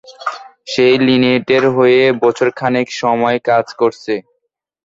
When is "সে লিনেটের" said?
0.67-1.63